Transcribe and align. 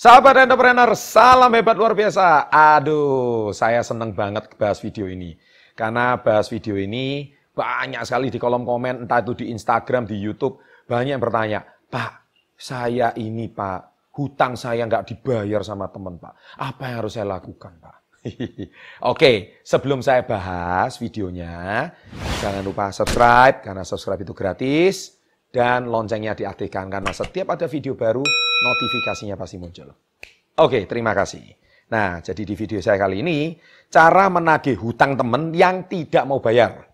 Sahabat 0.00 0.32
entrepreneur, 0.48 0.96
salam 0.96 1.52
hebat 1.52 1.76
luar 1.76 1.92
biasa. 1.92 2.48
Aduh, 2.48 3.52
saya 3.52 3.84
seneng 3.84 4.16
banget 4.16 4.48
bahas 4.56 4.80
video 4.80 5.04
ini. 5.04 5.36
Karena 5.76 6.16
bahas 6.16 6.48
video 6.48 6.72
ini 6.80 7.36
banyak 7.52 8.00
sekali 8.08 8.32
di 8.32 8.40
kolom 8.40 8.64
komen, 8.64 9.04
entah 9.04 9.20
itu 9.20 9.44
di 9.44 9.52
Instagram, 9.52 10.08
di 10.08 10.16
Youtube, 10.16 10.56
banyak 10.88 11.12
yang 11.12 11.20
bertanya, 11.20 11.60
Pak, 11.92 12.32
saya 12.56 13.12
ini 13.20 13.52
Pak, 13.52 14.08
hutang 14.16 14.56
saya 14.56 14.88
nggak 14.88 15.04
dibayar 15.04 15.60
sama 15.60 15.92
teman 15.92 16.16
Pak. 16.16 16.32
Apa 16.56 16.82
yang 16.88 17.04
harus 17.04 17.20
saya 17.20 17.28
lakukan 17.36 17.76
Pak? 17.76 17.96
Oke, 19.12 19.60
sebelum 19.60 20.00
saya 20.00 20.24
bahas 20.24 20.96
videonya, 20.96 21.92
jangan 22.40 22.64
lupa 22.64 22.88
subscribe, 22.88 23.60
karena 23.60 23.84
subscribe 23.84 24.24
itu 24.24 24.32
gratis 24.32 25.20
dan 25.52 25.92
loncengnya 25.92 26.32
diaktifkan 26.32 26.88
karena 26.88 27.12
setiap 27.12 27.52
ada 27.52 27.68
video 27.68 27.92
baru 27.92 28.24
notifikasinya 28.60 29.36
pasti 29.36 29.56
muncul. 29.56 29.88
Oke, 30.60 30.84
terima 30.84 31.16
kasih. 31.16 31.44
Nah, 31.90 32.22
jadi 32.22 32.46
di 32.46 32.54
video 32.54 32.78
saya 32.78 33.00
kali 33.00 33.24
ini 33.24 33.58
cara 33.90 34.30
menagih 34.30 34.78
hutang 34.78 35.18
teman 35.18 35.50
yang 35.56 35.88
tidak 35.88 36.24
mau 36.28 36.38
bayar. 36.38 36.86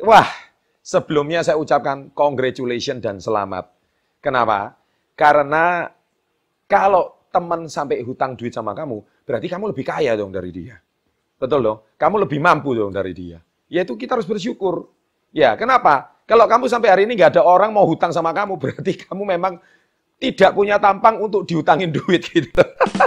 Wah, 0.00 0.40
Sebelumnya 0.90 1.46
saya 1.46 1.54
ucapkan 1.54 2.10
congratulations 2.10 2.98
dan 2.98 3.22
selamat. 3.22 3.70
Kenapa? 4.18 4.79
Karena 5.20 5.84
kalau 6.64 7.28
teman 7.28 7.68
sampai 7.68 8.00
hutang 8.00 8.32
duit 8.40 8.56
sama 8.56 8.72
kamu, 8.72 9.04
berarti 9.28 9.52
kamu 9.52 9.76
lebih 9.76 9.84
kaya 9.84 10.16
dong 10.16 10.32
dari 10.32 10.48
dia. 10.48 10.80
Betul 11.36 11.60
dong? 11.60 11.78
Kamu 12.00 12.24
lebih 12.24 12.40
mampu 12.40 12.72
dong 12.72 12.88
dari 12.88 13.12
dia. 13.12 13.36
Yaitu 13.68 14.00
kita 14.00 14.16
harus 14.16 14.24
bersyukur. 14.24 14.88
Ya, 15.28 15.52
kenapa? 15.60 16.16
Kalau 16.24 16.48
kamu 16.48 16.72
sampai 16.72 16.88
hari 16.88 17.02
ini 17.04 17.20
nggak 17.20 17.36
ada 17.36 17.42
orang 17.44 17.68
mau 17.68 17.84
hutang 17.84 18.16
sama 18.16 18.32
kamu, 18.32 18.56
berarti 18.56 18.96
kamu 19.04 19.22
memang 19.36 19.60
tidak 20.16 20.56
punya 20.56 20.80
tampang 20.80 21.20
untuk 21.20 21.44
diutangin 21.44 21.92
duit 21.92 22.24
gitu. 22.24 22.64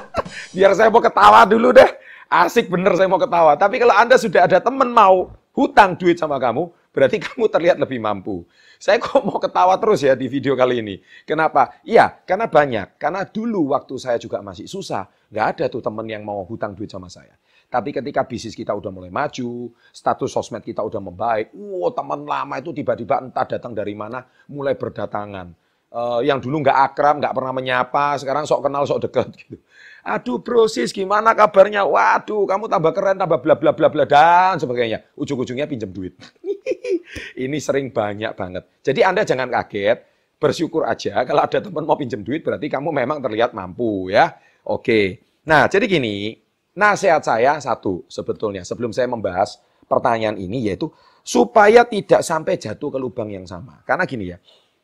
Biar 0.56 0.78
saya 0.78 0.94
mau 0.94 1.02
ketawa 1.02 1.50
dulu 1.50 1.74
deh. 1.74 1.90
Asik 2.30 2.70
bener 2.70 2.94
saya 2.94 3.10
mau 3.10 3.22
ketawa. 3.22 3.58
Tapi 3.58 3.82
kalau 3.82 3.94
Anda 3.98 4.22
sudah 4.22 4.46
ada 4.46 4.62
teman 4.62 4.94
mau 4.94 5.34
hutang 5.54 5.98
duit 5.98 6.18
sama 6.22 6.38
kamu, 6.38 6.70
berarti 6.94 7.18
kamu 7.26 7.50
terlihat 7.50 7.78
lebih 7.82 8.00
mampu. 8.00 8.46
Saya 8.78 9.02
kok 9.02 9.26
mau 9.26 9.42
ketawa 9.42 9.76
terus 9.82 10.06
ya 10.06 10.14
di 10.14 10.30
video 10.30 10.54
kali 10.54 10.80
ini. 10.80 10.96
Kenapa? 11.26 11.82
Iya, 11.84 12.24
karena 12.24 12.48
banyak. 12.48 13.02
Karena 13.02 13.26
dulu 13.26 13.74
waktu 13.74 13.98
saya 13.98 14.22
juga 14.22 14.40
masih 14.40 14.70
susah, 14.70 15.10
nggak 15.34 15.46
ada 15.58 15.66
tuh 15.68 15.82
temen 15.82 16.06
yang 16.06 16.22
mau 16.24 16.46
hutang 16.46 16.78
duit 16.78 16.94
sama 16.94 17.10
saya. 17.10 17.34
Tapi 17.74 17.90
ketika 17.90 18.22
bisnis 18.22 18.54
kita 18.54 18.70
udah 18.70 18.94
mulai 18.94 19.10
maju, 19.10 19.74
status 19.90 20.30
sosmed 20.30 20.62
kita 20.62 20.86
udah 20.86 21.02
membaik, 21.02 21.58
wow 21.58 21.90
teman 21.90 22.22
lama 22.22 22.62
itu 22.62 22.70
tiba-tiba 22.70 23.18
entah 23.18 23.50
datang 23.50 23.74
dari 23.74 23.98
mana, 23.98 24.22
mulai 24.46 24.78
berdatangan. 24.78 25.58
Uh, 25.94 26.22
yang 26.26 26.38
dulu 26.38 26.62
nggak 26.62 26.94
akrab, 26.94 27.18
nggak 27.18 27.34
pernah 27.34 27.54
menyapa, 27.54 28.18
sekarang 28.22 28.46
sok 28.46 28.70
kenal, 28.70 28.86
sok 28.86 29.10
deket 29.10 29.28
gitu. 29.42 29.58
Aduh 30.06 30.38
brosis 30.44 30.94
gimana 30.94 31.34
kabarnya? 31.34 31.88
Waduh 31.88 32.44
kamu 32.44 32.70
tambah 32.70 32.92
keren, 32.94 33.18
tambah 33.18 33.40
bla 33.42 33.56
bla 33.58 33.72
bla 33.74 33.90
bla 33.90 34.06
dan 34.06 34.60
sebagainya. 34.60 35.06
Ujung-ujungnya 35.18 35.66
pinjam 35.66 35.90
duit. 35.90 36.14
Ini 37.46 37.58
sering 37.60 37.92
banyak 37.92 38.34
banget. 38.34 38.64
Jadi 38.82 39.02
Anda 39.04 39.24
jangan 39.28 39.52
kaget, 39.52 40.04
bersyukur 40.44 40.84
aja 40.84 41.24
kalau 41.24 41.48
ada 41.48 41.64
teman 41.64 41.88
mau 41.88 41.96
pinjam 41.96 42.20
duit 42.20 42.44
berarti 42.44 42.68
kamu 42.68 42.92
memang 42.92 43.24
terlihat 43.24 43.56
mampu 43.56 44.12
ya. 44.12 44.36
Oke. 44.68 45.24
Nah, 45.48 45.68
jadi 45.68 45.88
gini, 45.88 46.40
nasihat 46.76 47.24
saya 47.24 47.60
satu 47.60 48.08
sebetulnya 48.08 48.64
sebelum 48.64 48.92
saya 48.96 49.08
membahas 49.08 49.60
pertanyaan 49.88 50.40
ini 50.40 50.72
yaitu 50.72 50.88
supaya 51.24 51.88
tidak 51.88 52.24
sampai 52.24 52.60
jatuh 52.60 52.92
ke 52.92 53.00
lubang 53.00 53.32
yang 53.32 53.48
sama. 53.48 53.84
Karena 53.88 54.04
gini 54.04 54.32
ya, 54.32 54.38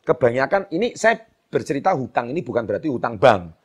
kebanyakan 0.04 0.72
ini 0.72 0.96
saya 0.96 1.20
bercerita 1.50 1.92
hutang 1.96 2.32
ini 2.32 2.40
bukan 2.40 2.64
berarti 2.64 2.88
hutang 2.88 3.20
bank. 3.20 3.56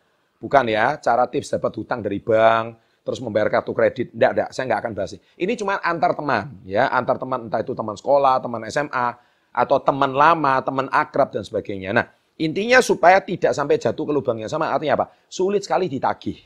Bukan 0.42 0.64
ya, 0.68 0.98
cara 1.00 1.24
tips 1.30 1.56
dapat 1.56 1.72
hutang 1.78 2.04
dari 2.04 2.20
bank, 2.20 2.83
terus 3.04 3.20
membayar 3.20 3.52
kartu 3.52 3.70
kredit. 3.76 4.10
Tidak, 4.10 4.30
tidak, 4.34 4.48
saya 4.50 4.64
nggak 4.72 4.80
akan 4.80 4.92
bahas. 4.96 5.14
Ini 5.36 5.52
cuma 5.54 5.78
antar 5.78 6.16
teman, 6.16 6.58
ya, 6.64 6.88
antar 6.88 7.20
teman 7.20 7.46
entah 7.46 7.60
itu 7.60 7.76
teman 7.76 7.94
sekolah, 7.94 8.40
teman 8.40 8.64
SMA, 8.72 9.06
atau 9.54 9.78
teman 9.78 10.10
lama, 10.10 10.58
teman 10.64 10.90
akrab 10.90 11.30
dan 11.30 11.46
sebagainya. 11.46 11.94
Nah, 11.94 12.08
intinya 12.40 12.82
supaya 12.82 13.22
tidak 13.22 13.54
sampai 13.54 13.78
jatuh 13.78 14.04
ke 14.08 14.12
lubang 14.12 14.42
yang 14.42 14.50
sama, 14.50 14.72
artinya 14.74 15.04
apa? 15.04 15.06
Sulit 15.30 15.62
sekali 15.62 15.86
ditagih. 15.86 16.40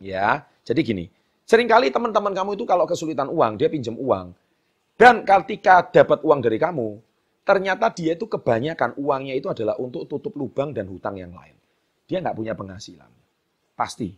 Ya, 0.00 0.48
jadi 0.64 0.80
gini, 0.80 1.04
sering 1.46 1.68
kali 1.68 1.92
teman-teman 1.92 2.32
kamu 2.32 2.56
itu 2.56 2.64
kalau 2.64 2.88
kesulitan 2.88 3.28
uang, 3.28 3.60
dia 3.60 3.68
pinjam 3.68 3.94
uang. 3.94 4.32
Dan 4.96 5.22
ketika 5.22 5.84
dapat 5.86 6.24
uang 6.24 6.40
dari 6.42 6.56
kamu, 6.56 6.98
ternyata 7.44 7.92
dia 7.92 8.16
itu 8.16 8.24
kebanyakan 8.26 8.96
uangnya 8.96 9.36
itu 9.36 9.48
adalah 9.52 9.76
untuk 9.76 10.08
tutup 10.08 10.36
lubang 10.36 10.72
dan 10.72 10.88
hutang 10.88 11.16
yang 11.16 11.32
lain 11.32 11.60
dia 12.10 12.18
nggak 12.18 12.34
punya 12.34 12.58
penghasilan. 12.58 13.06
Pasti. 13.78 14.10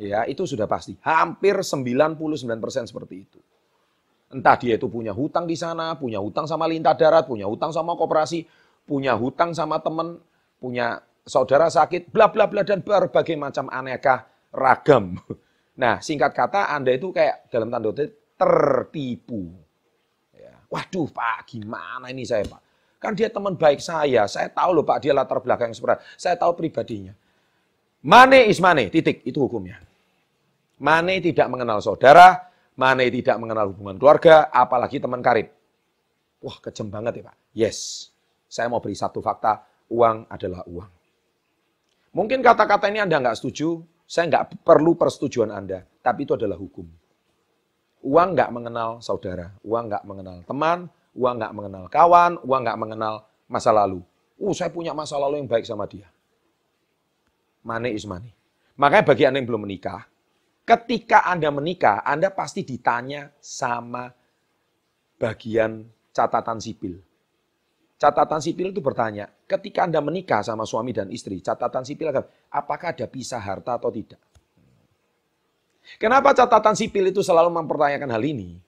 Ya, 0.00 0.24
itu 0.24 0.48
sudah 0.48 0.64
pasti. 0.64 0.96
Hampir 1.04 1.60
99% 1.60 2.16
seperti 2.88 3.28
itu. 3.28 3.36
Entah 4.32 4.56
dia 4.56 4.80
itu 4.80 4.88
punya 4.88 5.12
hutang 5.12 5.44
di 5.44 5.58
sana, 5.58 5.92
punya 5.92 6.16
hutang 6.24 6.48
sama 6.48 6.64
lintah 6.64 6.96
darat, 6.96 7.28
punya 7.28 7.44
hutang 7.44 7.68
sama 7.68 7.92
koperasi, 7.92 8.48
punya 8.88 9.12
hutang 9.12 9.52
sama 9.52 9.76
teman, 9.84 10.16
punya 10.56 11.04
saudara 11.28 11.68
sakit, 11.68 12.08
bla 12.08 12.32
bla 12.32 12.48
bla 12.48 12.64
dan 12.64 12.80
berbagai 12.80 13.36
macam 13.36 13.68
aneka 13.68 14.26
ragam. 14.50 15.20
Nah, 15.80 15.96
singkat 15.96 16.36
kata 16.36 16.76
Anda 16.76 16.92
itu 16.92 17.08
kayak 17.08 17.48
dalam 17.48 17.72
tanda 17.72 17.88
tertipu. 18.36 19.48
Ya. 20.36 20.52
Waduh 20.68 21.08
Pak, 21.08 21.48
gimana 21.48 22.12
ini 22.12 22.20
saya 22.28 22.44
Pak? 22.44 22.60
Kan 23.00 23.16
dia 23.16 23.32
teman 23.32 23.56
baik 23.56 23.80
saya. 23.80 24.28
Saya 24.28 24.52
tahu 24.52 24.76
loh 24.76 24.84
Pak, 24.84 25.00
dia 25.00 25.16
latar 25.16 25.40
belakang 25.40 25.72
seperti 25.72 26.04
Saya 26.20 26.36
tahu 26.36 26.52
pribadinya. 26.52 27.16
Mane 28.04 28.44
is 28.52 28.60
mane, 28.60 28.92
titik. 28.92 29.24
Itu 29.24 29.48
hukumnya. 29.48 29.80
Mane 30.80 31.20
tidak 31.20 31.46
mengenal 31.52 31.84
saudara, 31.84 32.50
Mane 32.80 33.12
tidak 33.12 33.36
mengenal 33.36 33.68
hubungan 33.70 34.00
keluarga, 34.00 34.48
apalagi 34.48 34.96
teman 34.96 35.20
karib. 35.20 35.52
Wah, 36.40 36.56
kejem 36.64 36.88
banget 36.88 37.20
ya 37.20 37.22
Pak. 37.28 37.36
Yes, 37.52 38.08
saya 38.48 38.72
mau 38.72 38.80
beri 38.80 38.96
satu 38.96 39.20
fakta, 39.20 39.60
uang 39.92 40.24
adalah 40.32 40.64
uang. 40.64 40.90
Mungkin 42.16 42.40
kata-kata 42.42 42.90
ini 42.90 43.04
Anda 43.04 43.22
nggak 43.22 43.38
setuju, 43.38 43.84
saya 44.08 44.26
nggak 44.26 44.66
perlu 44.66 44.98
persetujuan 44.98 45.54
Anda, 45.54 45.86
tapi 46.02 46.26
itu 46.26 46.34
adalah 46.34 46.58
hukum. 46.58 46.88
Uang 48.02 48.28
nggak 48.34 48.50
mengenal 48.50 48.98
saudara, 49.04 49.54
uang 49.62 49.84
nggak 49.86 50.04
mengenal 50.08 50.42
teman, 50.42 50.90
uang 51.14 51.34
nggak 51.38 51.52
mengenal 51.54 51.84
kawan, 51.86 52.32
uang 52.42 52.60
nggak 52.66 52.78
mengenal 52.80 53.14
masa 53.46 53.70
lalu. 53.70 54.02
Uh, 54.40 54.50
saya 54.50 54.74
punya 54.74 54.90
masa 54.90 55.14
lalu 55.20 55.38
yang 55.38 55.46
baik 55.46 55.62
sama 55.62 55.86
dia. 55.86 56.10
Money 57.62 57.94
is 57.94 58.08
money. 58.08 58.34
Makanya 58.74 59.04
bagi 59.06 59.22
Anda 59.28 59.38
yang 59.38 59.46
belum 59.52 59.62
menikah, 59.68 60.09
ketika 60.70 61.26
Anda 61.26 61.50
menikah, 61.50 62.06
Anda 62.06 62.30
pasti 62.30 62.62
ditanya 62.62 63.34
sama 63.42 64.06
bagian 65.18 65.82
catatan 66.14 66.62
sipil. 66.62 67.02
Catatan 67.98 68.40
sipil 68.40 68.70
itu 68.72 68.80
bertanya, 68.80 69.28
ketika 69.50 69.84
Anda 69.84 69.98
menikah 69.98 70.46
sama 70.46 70.62
suami 70.62 70.94
dan 70.94 71.10
istri, 71.10 71.42
catatan 71.42 71.82
sipil 71.82 72.14
akan, 72.14 72.24
apakah 72.54 72.94
ada 72.94 73.04
pisah 73.10 73.42
harta 73.42 73.76
atau 73.76 73.90
tidak? 73.90 74.22
Kenapa 75.98 76.32
catatan 76.32 76.78
sipil 76.78 77.10
itu 77.10 77.20
selalu 77.20 77.50
mempertanyakan 77.50 78.08
hal 78.14 78.22
ini? 78.22 78.62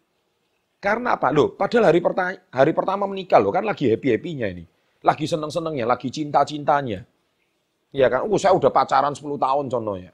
Karena 0.83 1.15
apa? 1.15 1.31
Loh, 1.31 1.55
padahal 1.55 1.95
hari, 1.95 2.03
hari 2.51 2.73
pertama 2.75 3.07
menikah 3.07 3.39
loh, 3.39 3.55
kan 3.55 3.63
lagi 3.63 3.87
happy-happynya 3.89 4.51
ini. 4.51 4.67
Lagi 5.07 5.31
seneng-senengnya, 5.31 5.87
lagi 5.87 6.11
cinta-cintanya. 6.11 7.07
Ya 7.95 8.11
kan, 8.11 8.27
oh 8.27 8.37
saya 8.37 8.59
udah 8.59 8.75
pacaran 8.75 9.15
10 9.15 9.39
tahun 9.39 9.71
contohnya. 9.71 10.11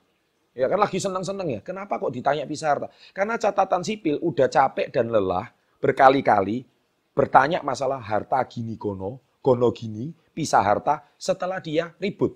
Ya 0.59 0.67
kan 0.67 0.83
lagi 0.83 0.99
seneng-seneng 0.99 1.49
ya. 1.55 1.61
Kenapa 1.63 2.03
kok 2.03 2.11
ditanya 2.11 2.43
pisah 2.43 2.75
harta? 2.75 2.91
Karena 3.15 3.39
catatan 3.39 3.87
sipil 3.87 4.19
udah 4.19 4.51
capek 4.51 4.91
dan 4.91 5.07
lelah 5.07 5.47
berkali-kali 5.79 6.67
bertanya 7.15 7.63
masalah 7.63 8.03
harta 8.03 8.43
gini 8.51 8.75
gono, 8.75 9.39
gono 9.39 9.71
gini, 9.71 10.11
pisah 10.35 10.67
harta 10.67 11.07
setelah 11.15 11.63
dia 11.63 11.95
ribut. 12.03 12.35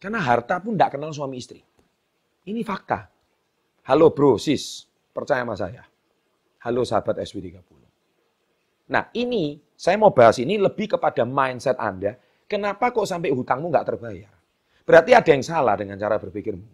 Karena 0.00 0.24
harta 0.24 0.64
pun 0.64 0.72
tidak 0.72 0.96
kenal 0.96 1.12
suami 1.12 1.36
istri. 1.36 1.60
Ini 2.48 2.64
fakta. 2.64 3.04
Halo 3.92 4.08
bro, 4.16 4.40
sis, 4.40 4.88
percaya 5.12 5.44
sama 5.44 5.52
saya. 5.52 5.84
Halo 6.64 6.88
sahabat 6.88 7.20
SW30. 7.20 7.68
Nah 8.88 9.12
ini, 9.12 9.60
saya 9.76 10.00
mau 10.00 10.08
bahas 10.10 10.40
ini 10.40 10.56
lebih 10.56 10.96
kepada 10.96 11.28
mindset 11.28 11.76
Anda. 11.76 12.16
Kenapa 12.48 12.88
kok 12.96 13.04
sampai 13.04 13.28
hutangmu 13.28 13.68
nggak 13.68 13.86
terbayar? 13.92 14.41
Berarti 14.82 15.10
ada 15.14 15.30
yang 15.30 15.44
salah 15.44 15.74
dengan 15.78 15.96
cara 15.96 16.18
berpikirmu. 16.18 16.66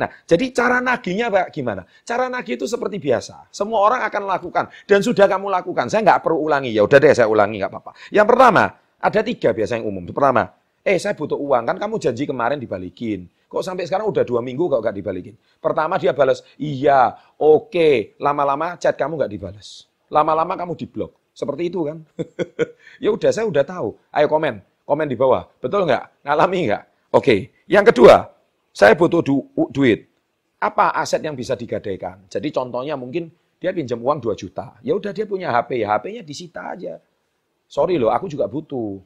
Nah, 0.00 0.08
jadi 0.24 0.48
cara 0.54 0.80
nagihnya 0.80 1.28
gimana? 1.52 1.84
Cara 2.06 2.30
nagih 2.32 2.56
itu 2.56 2.64
seperti 2.64 2.96
biasa. 2.96 3.52
Semua 3.52 3.84
orang 3.84 4.00
akan 4.08 4.22
lakukan. 4.24 4.64
Dan 4.88 5.04
sudah 5.04 5.28
kamu 5.28 5.52
lakukan. 5.52 5.92
Saya 5.92 6.00
nggak 6.06 6.24
perlu 6.24 6.48
ulangi. 6.48 6.72
Ya 6.72 6.86
udah 6.86 6.96
deh 6.96 7.12
saya 7.12 7.28
ulangi, 7.28 7.60
nggak 7.60 7.68
apa-apa. 7.68 7.92
Yang 8.08 8.26
pertama, 8.32 8.64
ada 8.96 9.20
tiga 9.20 9.50
biasa 9.52 9.72
yang 9.76 9.86
umum. 9.92 10.08
Pertama, 10.08 10.48
Eh, 10.80 10.96
saya 10.96 11.12
butuh 11.12 11.36
uang. 11.36 11.68
Kan 11.68 11.76
kamu 11.76 12.00
janji 12.00 12.24
kemarin 12.24 12.56
dibalikin. 12.56 13.28
Kok 13.50 13.60
sampai 13.60 13.84
sekarang 13.84 14.08
udah 14.08 14.24
dua 14.24 14.40
minggu 14.40 14.70
kok 14.70 14.80
nggak 14.80 14.96
dibalikin? 14.96 15.34
Pertama 15.58 15.98
dia 16.00 16.14
balas, 16.14 16.40
iya, 16.56 17.18
oke. 17.36 18.16
Lama-lama 18.16 18.78
chat 18.80 18.96
kamu 18.96 19.20
nggak 19.20 19.32
dibalas. 19.32 19.90
Lama-lama 20.08 20.56
kamu 20.56 20.72
diblok. 20.78 21.12
Seperti 21.34 21.68
itu 21.68 21.84
kan? 21.84 22.00
ya 23.04 23.10
udah, 23.12 23.30
saya 23.30 23.44
udah 23.44 23.64
tahu. 23.66 23.98
Ayo 24.14 24.26
komen. 24.30 24.62
Komen 24.86 25.06
di 25.06 25.18
bawah. 25.18 25.46
Betul 25.60 25.84
nggak? 25.84 26.24
Ngalami 26.24 26.58
nggak? 26.70 26.82
Oke. 27.10 27.54
Yang 27.70 27.94
kedua, 27.94 28.30
saya 28.70 28.94
butuh 28.94 29.22
du 29.22 29.46
duit. 29.70 30.06
Apa 30.60 30.92
aset 30.94 31.22
yang 31.22 31.34
bisa 31.34 31.56
digadaikan? 31.56 32.26
Jadi 32.28 32.52
contohnya 32.52 32.94
mungkin 32.94 33.32
dia 33.60 33.70
pinjam 33.74 34.00
uang 34.00 34.24
2 34.24 34.34
juta. 34.36 34.76
Ya 34.80 34.96
udah 34.96 35.12
dia 35.12 35.28
punya 35.28 35.52
HP, 35.52 35.84
ya 35.84 35.96
HP-nya 35.96 36.22
disita 36.24 36.72
aja. 36.72 37.00
Sorry 37.70 38.00
loh, 38.00 38.10
aku 38.10 38.26
juga 38.26 38.48
butuh. 38.48 39.00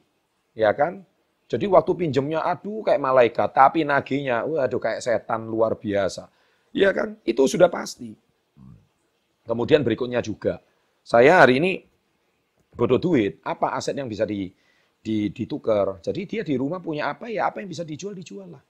Ya 0.55 0.71
kan? 0.71 1.03
Jadi 1.45 1.69
waktu 1.69 1.91
pinjemnya 1.93 2.41
aduh 2.41 2.81
kayak 2.81 2.97
malaikat, 2.97 3.49
tapi 3.53 3.85
naginya 3.85 4.41
waduh 4.47 4.81
kayak 4.81 5.03
setan 5.03 5.45
luar 5.45 5.77
biasa. 5.77 6.27
Ya 6.73 6.89
kan? 6.89 7.21
Itu 7.21 7.45
sudah 7.45 7.69
pasti. 7.69 8.17
Kemudian 9.45 9.85
berikutnya 9.85 10.25
juga, 10.25 10.57
saya 11.05 11.45
hari 11.45 11.61
ini 11.61 11.85
butuh 12.73 12.97
duit, 12.97 13.37
apa 13.45 13.77
aset 13.77 13.93
yang 13.93 14.09
bisa 14.09 14.25
di, 14.25 14.49
ditukar. 15.05 16.01
Jadi 16.01 16.21
dia 16.25 16.41
di 16.41 16.57
rumah 16.57 16.81
punya 16.81 17.13
apa 17.13 17.29
ya, 17.29 17.53
apa 17.53 17.61
yang 17.61 17.69
bisa 17.69 17.85
dijual, 17.85 18.17
dijual 18.17 18.57
lah. 18.57 18.63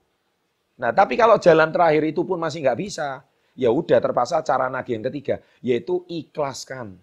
Nah 0.76 0.92
tapi 0.92 1.16
kalau 1.16 1.40
jalan 1.40 1.72
terakhir 1.72 2.04
itu 2.04 2.28
pun 2.28 2.36
masih 2.36 2.60
nggak 2.68 2.80
bisa, 2.84 3.24
Ya 3.56 3.72
udah 3.72 4.04
terpaksa 4.04 4.44
cara 4.44 4.68
nagih 4.68 5.00
yang 5.00 5.06
ketiga, 5.08 5.40
yaitu 5.64 6.04
ikhlaskan. 6.12 7.00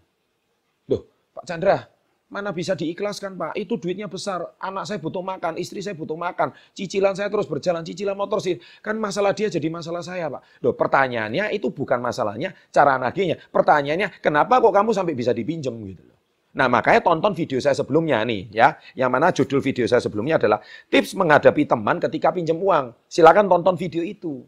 Loh, 0.84 1.08
Pak 1.32 1.48
Chandra, 1.48 1.88
mana 2.28 2.52
bisa 2.52 2.76
diikhlaskan 2.76 3.40
Pak? 3.40 3.56
Itu 3.56 3.80
duitnya 3.80 4.04
besar, 4.04 4.44
anak 4.60 4.84
saya 4.84 5.00
butuh 5.00 5.24
makan, 5.24 5.56
istri 5.56 5.80
saya 5.80 5.96
butuh 5.96 6.12
makan, 6.12 6.52
cicilan 6.76 7.16
saya 7.16 7.32
terus 7.32 7.48
berjalan, 7.48 7.80
cicilan 7.80 8.12
motor 8.12 8.44
sih. 8.44 8.60
Kan 8.84 9.00
masalah 9.00 9.32
dia 9.32 9.48
jadi 9.48 9.64
masalah 9.72 10.04
saya 10.04 10.28
Pak. 10.28 10.60
Loh 10.60 10.76
pertanyaannya 10.76 11.56
itu 11.56 11.72
bukan 11.72 12.04
masalahnya, 12.04 12.52
cara 12.68 13.00
nagihnya. 13.00 13.40
Pertanyaannya, 13.48 14.20
kenapa 14.20 14.60
kok 14.60 14.76
kamu 14.76 14.92
sampai 14.92 15.16
bisa 15.16 15.32
dipinjam 15.32 15.72
gitu 15.88 16.04
loh. 16.04 16.21
Nah 16.52 16.68
makanya 16.68 17.00
tonton 17.00 17.32
video 17.32 17.56
saya 17.64 17.72
sebelumnya 17.72 18.20
nih 18.28 18.52
ya, 18.52 18.76
yang 18.92 19.08
mana 19.08 19.32
judul 19.32 19.64
video 19.64 19.88
saya 19.88 20.04
sebelumnya 20.04 20.36
adalah 20.36 20.60
tips 20.92 21.16
menghadapi 21.16 21.64
teman 21.64 21.96
ketika 21.96 22.28
pinjam 22.28 22.60
uang. 22.60 22.92
Silakan 23.08 23.48
tonton 23.48 23.76
video 23.80 24.04
itu. 24.04 24.44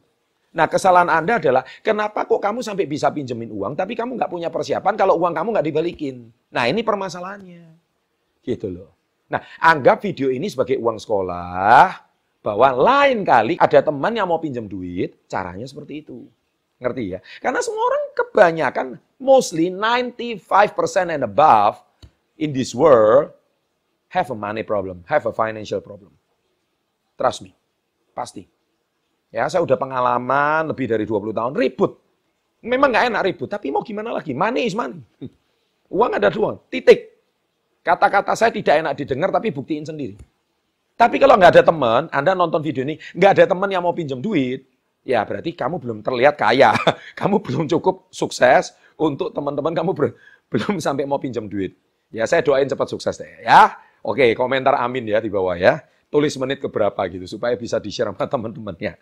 Nah 0.54 0.68
kesalahan 0.68 1.08
Anda 1.08 1.40
adalah 1.40 1.64
kenapa 1.80 2.28
kok 2.28 2.38
kamu 2.38 2.60
sampai 2.60 2.84
bisa 2.84 3.08
pinjemin 3.08 3.50
uang 3.50 3.72
tapi 3.74 3.96
kamu 3.96 4.20
nggak 4.20 4.30
punya 4.30 4.48
persiapan 4.52 4.94
kalau 4.94 5.16
uang 5.16 5.32
kamu 5.32 5.48
nggak 5.56 5.66
dibalikin. 5.66 6.28
Nah 6.52 6.68
ini 6.68 6.84
permasalahannya. 6.84 7.64
Gitu 8.44 8.68
loh. 8.68 8.92
Nah 9.32 9.40
anggap 9.64 10.04
video 10.04 10.28
ini 10.28 10.52
sebagai 10.52 10.76
uang 10.76 11.00
sekolah 11.00 11.88
bahwa 12.44 12.68
lain 12.76 13.24
kali 13.24 13.56
ada 13.56 13.80
teman 13.80 14.12
yang 14.12 14.28
mau 14.28 14.36
pinjam 14.36 14.68
duit 14.68 15.24
caranya 15.24 15.64
seperti 15.64 16.04
itu. 16.04 16.28
Ngerti 16.84 17.16
ya? 17.16 17.20
Karena 17.40 17.64
semua 17.64 17.80
orang 17.88 18.04
kebanyakan 18.12 18.86
mostly 19.16 19.72
95% 19.72 20.44
and 21.08 21.24
above 21.24 21.80
in 22.38 22.50
this 22.50 22.74
world 22.74 23.30
have 24.10 24.30
a 24.30 24.36
money 24.36 24.62
problem, 24.62 25.02
have 25.10 25.26
a 25.26 25.32
financial 25.34 25.82
problem. 25.82 26.14
Trust 27.18 27.42
me. 27.46 27.54
Pasti. 28.14 28.46
Ya, 29.34 29.50
saya 29.50 29.66
udah 29.66 29.74
pengalaman 29.74 30.70
lebih 30.70 30.86
dari 30.86 31.02
20 31.02 31.34
tahun 31.34 31.52
ribut. 31.58 31.98
Memang 32.62 32.94
nggak 32.94 33.06
enak 33.10 33.22
ribut, 33.26 33.48
tapi 33.50 33.74
mau 33.74 33.82
gimana 33.82 34.14
lagi? 34.14 34.30
Money 34.30 34.70
is 34.70 34.78
money. 34.78 35.02
Uang 35.94 36.14
ada 36.14 36.30
dua, 36.30 36.56
titik. 36.70 37.10
Kata-kata 37.84 38.32
saya 38.38 38.54
tidak 38.54 38.80
enak 38.80 38.94
didengar, 38.96 39.28
tapi 39.34 39.52
buktiin 39.52 39.84
sendiri. 39.84 40.16
Tapi 40.94 41.18
kalau 41.18 41.34
nggak 41.34 41.58
ada 41.58 41.64
teman, 41.66 42.06
Anda 42.14 42.32
nonton 42.32 42.62
video 42.62 42.86
ini, 42.86 42.96
nggak 43.18 43.30
ada 43.36 43.44
teman 43.50 43.68
yang 43.68 43.82
mau 43.82 43.92
pinjam 43.92 44.22
duit, 44.22 44.64
ya 45.04 45.26
berarti 45.26 45.52
kamu 45.52 45.82
belum 45.82 45.98
terlihat 46.00 46.38
kaya. 46.38 46.72
Kamu 47.20 47.42
belum 47.44 47.68
cukup 47.68 48.08
sukses 48.14 48.72
untuk 48.96 49.34
teman-teman 49.34 49.74
kamu 49.74 49.92
belum 50.54 50.74
sampai 50.78 51.04
mau 51.04 51.18
pinjam 51.18 51.50
duit. 51.50 51.74
Ya 52.12 52.24
saya 52.26 52.44
doain 52.44 52.68
cepat 52.68 52.88
sukses 52.90 53.16
deh 53.16 53.46
ya. 53.46 53.76
Oke, 54.04 54.36
komentar 54.36 54.76
amin 54.80 55.08
ya 55.08 55.22
di 55.22 55.32
bawah 55.32 55.56
ya 55.56 55.80
tulis 56.14 56.30
menit 56.38 56.62
ke 56.62 56.70
berapa 56.70 57.10
gitu 57.10 57.26
supaya 57.26 57.58
bisa 57.58 57.82
di-share 57.82 58.14
sama 58.14 58.22
teman-temannya. 58.38 58.94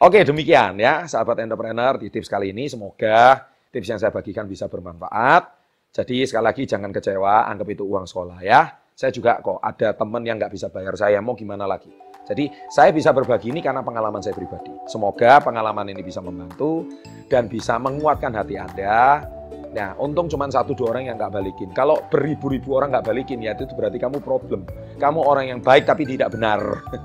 Oke, 0.00 0.24
demikian 0.24 0.80
ya 0.80 1.04
sahabat 1.04 1.44
entrepreneur 1.44 2.00
di 2.00 2.08
tips 2.08 2.32
kali 2.32 2.56
ini 2.56 2.64
semoga 2.72 3.44
tips 3.68 3.92
yang 3.92 4.00
saya 4.00 4.08
bagikan 4.08 4.48
bisa 4.48 4.64
bermanfaat. 4.64 5.52
Jadi 5.92 6.24
sekali 6.24 6.44
lagi 6.48 6.62
jangan 6.64 6.88
kecewa, 6.88 7.44
anggap 7.44 7.68
itu 7.68 7.84
uang 7.84 8.08
sekolah 8.08 8.40
ya. 8.40 8.72
Saya 8.96 9.12
juga 9.12 9.36
kok 9.44 9.60
ada 9.60 9.92
teman 9.92 10.24
yang 10.24 10.40
nggak 10.40 10.52
bisa 10.56 10.72
bayar 10.72 10.96
saya, 10.96 11.20
mau 11.20 11.36
gimana 11.36 11.68
lagi. 11.68 11.92
Jadi 12.24 12.48
saya 12.72 12.88
bisa 12.90 13.12
berbagi 13.12 13.52
ini 13.52 13.60
karena 13.60 13.84
pengalaman 13.84 14.24
saya 14.24 14.32
pribadi. 14.32 14.72
Semoga 14.88 15.44
pengalaman 15.44 15.92
ini 15.92 16.00
bisa 16.00 16.24
membantu 16.24 16.88
dan 17.28 17.52
bisa 17.52 17.76
menguatkan 17.76 18.32
hati 18.32 18.56
Anda 18.56 19.35
Nah, 19.74 19.98
untung 19.98 20.30
cuma 20.30 20.46
satu 20.46 20.72
dua 20.76 20.96
orang 20.96 21.10
yang 21.10 21.16
nggak 21.18 21.32
balikin. 21.32 21.68
Kalau 21.74 22.04
beribu-ribu 22.08 22.78
orang 22.78 22.94
nggak 22.94 23.06
balikin 23.06 23.42
ya 23.42 23.56
itu 23.56 23.72
berarti 23.74 23.98
kamu 23.98 24.22
problem. 24.22 24.68
Kamu 25.00 25.20
orang 25.24 25.50
yang 25.50 25.60
baik 25.64 25.88
tapi 25.88 26.06
tidak 26.06 26.32
benar. 26.34 26.60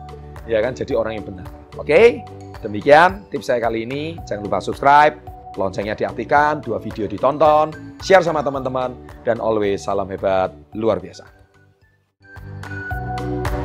ya 0.51 0.61
kan? 0.61 0.77
Jadi 0.77 0.93
orang 0.93 1.19
yang 1.19 1.25
benar. 1.25 1.47
Oke, 1.79 2.21
demikian 2.61 3.25
tips 3.31 3.49
saya 3.49 3.59
kali 3.63 3.87
ini. 3.87 4.19
Jangan 4.27 4.45
lupa 4.45 4.59
subscribe, 4.61 5.15
loncengnya 5.55 5.97
diaktifkan, 5.97 6.61
dua 6.63 6.77
video 6.79 7.07
ditonton, 7.07 7.73
share 8.03 8.23
sama 8.23 8.43
teman-teman, 8.45 8.95
dan 9.27 9.41
always 9.41 9.83
salam 9.83 10.07
hebat 10.11 10.51
luar 10.75 10.99
biasa. 11.01 11.27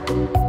thank 0.07 0.37
you 0.37 0.46